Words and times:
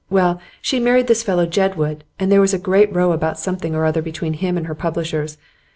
Well, 0.09 0.41
she 0.63 0.79
married 0.79 1.05
this 1.05 1.21
fellow 1.21 1.45
Jedwood, 1.45 1.99
and 2.17 2.31
there 2.31 2.41
was 2.41 2.55
a 2.55 2.57
great 2.57 2.91
row 2.91 3.11
about 3.11 3.37
something 3.37 3.75
or 3.75 3.85
other 3.85 4.01
between 4.01 4.33
him 4.33 4.57
and 4.57 4.65
her 4.65 4.73
publishers. 4.73 5.37